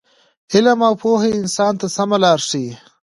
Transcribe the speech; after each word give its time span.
علم 0.53 0.79
او 0.87 0.93
پوهه 1.01 1.29
انسان 1.39 1.73
ته 1.79 1.87
سمه 1.97 2.17
لاره 2.23 2.43
ښیي. 2.49 2.71